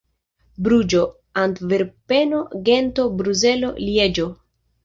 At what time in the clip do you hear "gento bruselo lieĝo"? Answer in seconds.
2.71-4.31